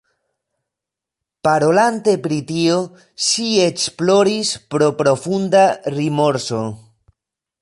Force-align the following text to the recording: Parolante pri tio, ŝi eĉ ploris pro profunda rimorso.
Parolante 1.47 2.15
pri 2.23 2.39
tio, 2.53 2.79
ŝi 3.27 3.47
eĉ 3.69 3.87
ploris 4.01 4.57
pro 4.73 4.89
profunda 5.03 5.65
rimorso. 5.99 6.65